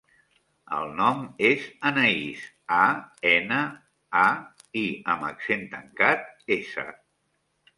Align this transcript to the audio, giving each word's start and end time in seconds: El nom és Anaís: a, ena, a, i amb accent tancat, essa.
El 0.75 0.87
nom 0.99 1.19
és 1.49 1.67
Anaís: 1.89 2.47
a, 2.77 2.87
ena, 3.33 3.59
a, 4.23 4.27
i 4.85 4.87
amb 5.15 5.29
accent 5.29 5.63
tancat, 5.75 6.27
essa. 6.61 6.89